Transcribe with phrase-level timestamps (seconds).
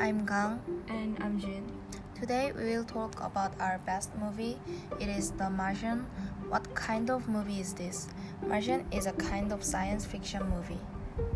[0.00, 0.60] I'm Gang.
[0.88, 1.70] And I'm Jin.
[2.18, 4.58] Today we will talk about our best movie.
[4.98, 6.06] It is The Martian.
[6.48, 8.08] What kind of movie is this?
[8.44, 10.80] Martian is a kind of science fiction movie.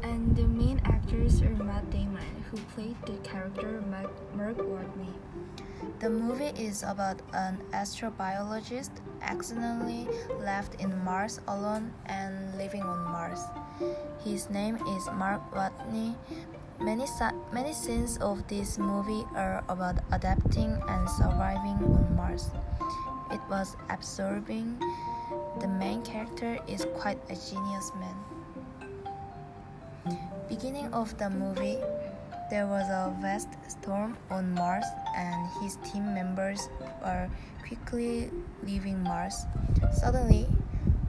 [0.02, 3.80] And the main actors are Matt Damon, who played the character
[4.34, 5.14] Mark Watney.
[6.00, 8.90] The movie is about an astrobiologist
[9.22, 10.08] accidentally
[10.40, 13.40] left in Mars alone and living on Mars.
[14.24, 16.16] His name is Mark Watney.
[16.80, 17.06] Many,
[17.52, 22.50] many scenes of this movie are about adapting and surviving on Mars.
[23.30, 24.82] It was absorbing.
[25.60, 28.18] The main character is quite a genius man.
[30.48, 31.78] Beginning of the movie,
[32.50, 36.68] there was a vast storm on Mars, and his team members
[37.02, 37.30] were
[37.62, 38.30] quickly
[38.64, 39.46] leaving Mars.
[39.92, 40.48] Suddenly,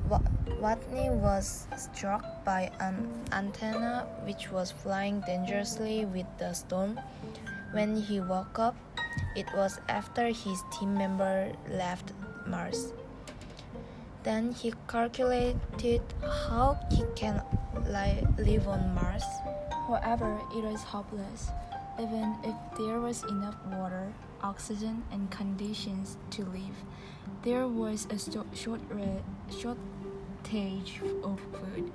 [0.10, 7.00] Watney was struck by an antenna which was flying dangerously with the storm.
[7.72, 8.76] When he woke up,
[9.36, 12.14] it was after his team member left
[12.48, 12.94] Mars.
[14.24, 16.02] Then he calculated
[16.50, 17.42] how he can
[17.88, 19.24] li- live on Mars.
[19.88, 21.52] However, it is hopeless.
[22.00, 26.84] Even if there was enough water, oxygen, and conditions to live,
[27.44, 28.48] there was a short,
[29.50, 31.92] shortage of food.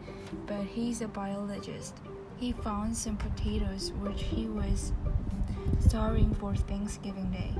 [0.46, 1.94] But he's a biologist.
[2.36, 4.92] He found some potatoes which he was
[5.80, 7.54] storing for Thanksgiving Day.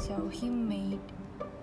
[0.00, 1.00] So he made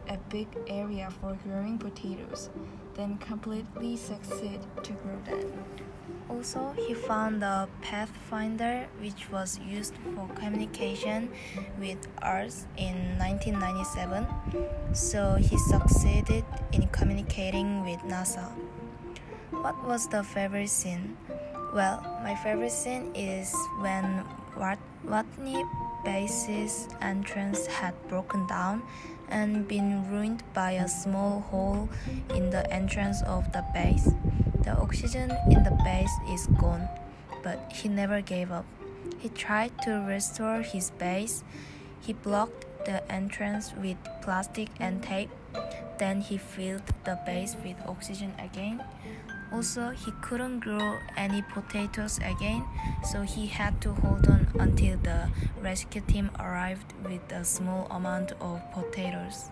[0.09, 2.50] a big area for growing potatoes,
[2.96, 5.52] then completely succeed to grow them.
[6.30, 11.30] Also, he found the Pathfinder, which was used for communication
[11.80, 14.28] with Earth in 1997,
[14.94, 18.52] so he succeeded in communicating with NASA.
[19.52, 21.16] What was the favorite scene?
[21.73, 24.25] Well, my favorite scene is when
[24.58, 25.64] Watney
[26.03, 28.84] base's entrance had broken down
[29.29, 31.90] and been ruined by a small hole
[32.35, 34.12] in the entrance of the base.
[34.67, 36.89] The oxygen in the base is gone,
[37.41, 38.66] but he never gave up.
[39.17, 41.45] He tried to restore his base.
[42.01, 45.29] He blocked the entrance with plastic and tape.
[46.00, 48.83] Then he filled the base with oxygen again.
[49.53, 52.67] Also, he couldn't grow any potatoes again,
[53.09, 58.34] so he had to hold on until the rescue team arrived with a small amount
[58.41, 59.47] of potatoes.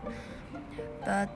[1.05, 1.29] But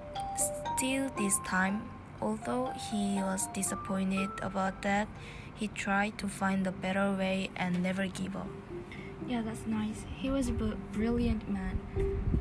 [0.76, 1.82] still, this time,
[2.22, 5.08] Although he was disappointed about that,
[5.56, 8.48] he tried to find a better way and never give up.
[9.28, 10.06] Yeah, that's nice.
[10.18, 10.54] He was a
[10.94, 11.80] brilliant man.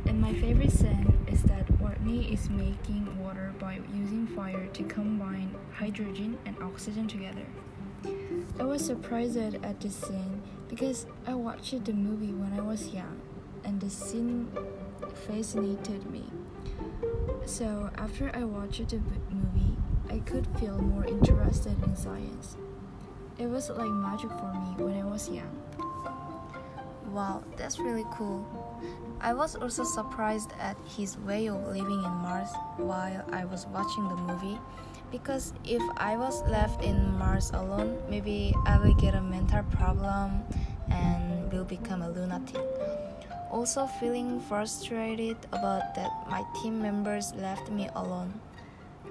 [0.07, 5.55] And my favorite scene is that Watney is making water by using fire to combine
[5.75, 7.47] hydrogen and oxygen together.
[8.59, 13.21] I was surprised at this scene because I watched the movie when I was young,
[13.65, 14.49] and the scene
[15.27, 16.25] fascinated me.
[17.49, 19.01] So after I watched the
[19.33, 19.75] movie,
[20.11, 22.59] I could feel more interested in science.
[23.39, 25.57] It was like magic for me when I was young.
[27.11, 28.45] Wow, that's really cool.
[29.23, 34.07] I was also surprised at his way of living in Mars while I was watching
[34.11, 34.61] the movie
[35.11, 40.43] because if I was left in Mars alone, maybe I will get a mental problem
[40.91, 42.61] and will become a lunatic
[43.51, 48.41] also feeling frustrated about that my team members left me alone.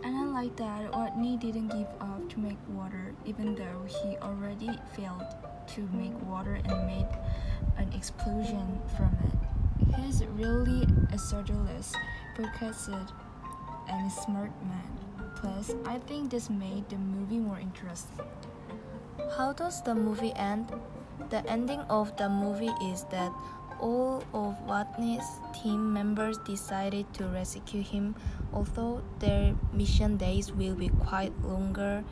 [0.03, 5.25] And unlike that, Watney didn't give up to make water, even though he already failed
[5.75, 7.08] to make water and made
[7.78, 9.96] an explosion from it.
[9.96, 11.96] He's really a socialist,
[12.36, 13.14] focused,
[13.90, 14.98] and smart man.
[15.36, 18.25] Plus, I think this made the movie more interesting.
[19.38, 20.72] How does the movie end?
[21.30, 23.31] The ending of the movie is that
[23.79, 28.15] all of Watney's team members decided to rescue him,
[28.53, 32.03] although their mission days will be quite longer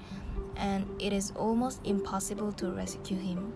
[0.56, 3.54] and it is almost impossible to rescue him.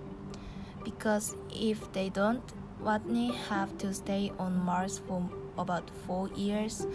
[0.83, 2.43] Because if they don't,
[2.83, 6.87] Watney have to stay on Mars for about four years,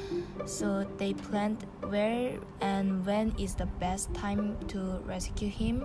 [0.47, 5.81] so they planned where and when is the best time to rescue him.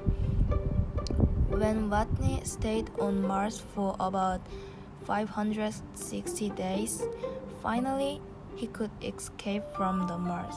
[1.49, 4.41] When Watney stayed on Mars for about
[5.09, 7.01] 560 days,
[7.63, 8.21] finally
[8.55, 10.53] he could escape from the Mars.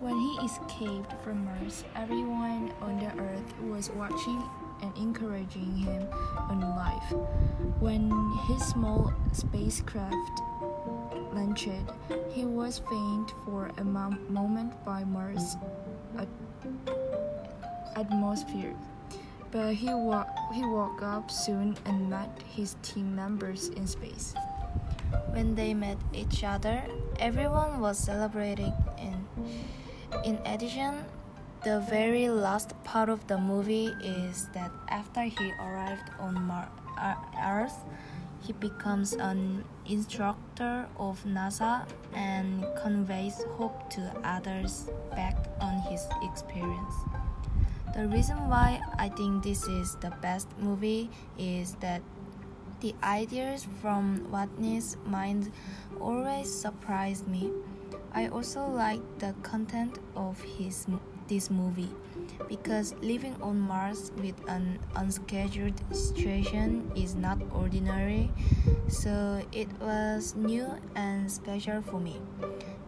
[0.00, 4.42] When he escaped from Mars, everyone on the Earth was watching
[4.82, 6.08] and encouraging him
[6.50, 7.12] on life.
[7.78, 8.10] When
[8.48, 10.40] his small spacecraft
[11.32, 11.86] launched,
[12.32, 15.54] he was faint for a moment by Mars'
[17.94, 18.74] atmosphere
[19.56, 24.34] but he, wa- he woke up soon and met his team members in space.
[25.30, 26.82] When they met each other,
[27.18, 28.74] everyone was celebrating.
[28.98, 29.26] In,
[30.24, 31.06] in addition,
[31.64, 36.68] the very last part of the movie is that after he arrived on Mar-
[37.42, 37.78] Earth,
[38.42, 46.94] he becomes an instructor of NASA and conveys hope to others back on his experience.
[47.96, 51.08] The reason why I think this is the best movie
[51.38, 52.02] is that
[52.80, 55.50] the ideas from Watney's mind
[55.98, 57.50] always surprised me.
[58.12, 60.86] I also like the content of his
[61.26, 61.88] this movie
[62.50, 68.30] because living on Mars with an unscheduled situation is not ordinary,
[68.88, 72.20] so it was new and special for me.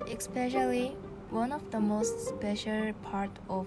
[0.06, 0.98] Especially
[1.30, 3.66] one of the most special part of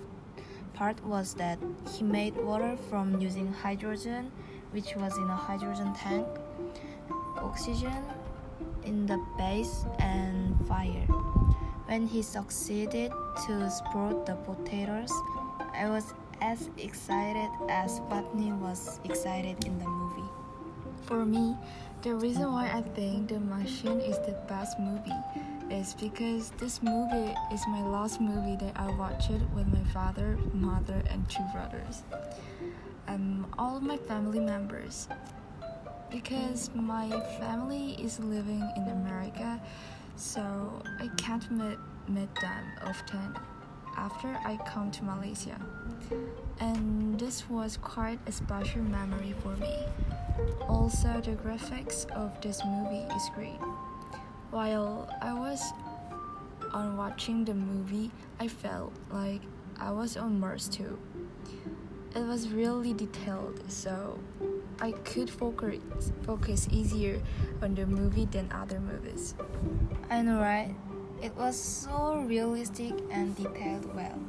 [0.82, 1.60] part was that
[1.94, 4.32] he made water from using hydrogen,
[4.72, 6.26] which was in a hydrogen tank,
[7.38, 8.04] oxygen
[8.84, 11.06] in the base and fire.
[11.86, 13.12] When he succeeded
[13.46, 15.14] to sprout the potatoes,
[15.78, 20.32] I was as excited as Watney was excited in the movie.
[21.04, 21.56] For me,
[22.02, 25.22] the reason why I think The Martian is the best movie
[25.72, 31.02] is because this movie is my last movie that I watched with my father, mother,
[31.10, 32.04] and two brothers,
[33.08, 35.08] and all of my family members.
[36.12, 37.10] Because my
[37.40, 39.62] family is living in America,
[40.18, 41.78] so I can't meet,
[42.10, 43.38] meet them often
[43.96, 45.58] after I come to Malaysia.
[46.60, 49.86] And this was quite a special memory for me.
[50.68, 53.60] Also, the graphics of this movie is great.
[54.52, 55.72] While I was
[56.74, 59.40] on watching the movie, I felt like
[59.80, 61.00] I was on Mars too.
[62.14, 64.20] It was really detailed, so
[64.82, 65.80] I could focus
[66.24, 67.22] focus easier
[67.62, 69.36] on the movie than other movies.
[70.10, 70.76] I know, right?
[71.22, 74.20] It was so realistic and detailed well.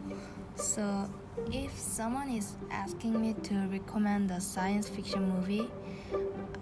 [0.54, 1.10] So,
[1.50, 5.68] if someone is asking me to recommend a science fiction movie,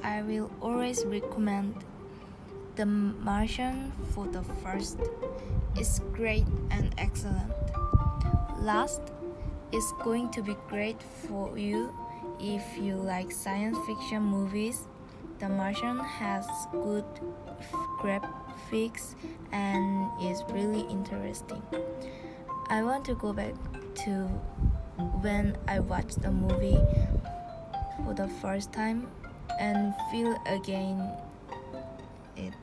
[0.02, 1.84] I will always recommend
[2.80, 4.96] The Martian for the first.
[5.76, 7.52] is great and excellent.
[8.56, 9.02] Last
[9.70, 10.96] is going to be great
[11.28, 11.92] for you
[12.40, 14.88] if you like science fiction movies.
[15.40, 17.04] The Martian has good
[18.00, 19.12] graphics
[19.52, 21.60] and is really interesting.
[22.70, 23.52] I want to go back
[24.08, 24.24] to
[25.20, 26.80] when I watched the movie
[28.06, 29.06] for the first time
[29.60, 31.12] and feel again
[32.38, 32.54] it.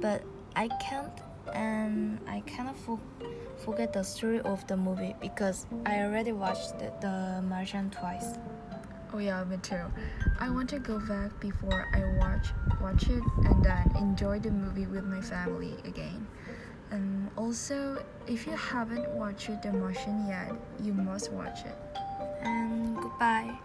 [0.00, 0.22] But
[0.56, 1.12] I can't
[1.54, 3.00] and I cannot fo-
[3.64, 8.38] forget the story of the movie because I already watched the, the Martian twice.
[9.12, 9.84] Oh yeah, me too.
[10.40, 12.46] I want to go back before I watch
[12.80, 16.26] watch it and then enjoy the movie with my family again.
[16.90, 20.52] And also, if you haven't watched The Martian yet,
[20.82, 21.78] you must watch it.
[22.42, 23.58] And goodbye.